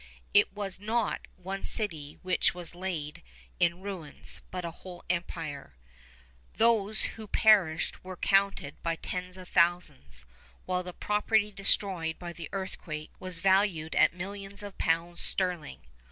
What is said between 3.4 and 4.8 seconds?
in ruins, but a